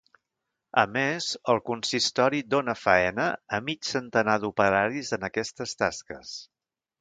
[0.83, 3.27] A més, el consistori dona faena
[3.59, 6.35] a mig centenar d’operaris en aquestes tasques.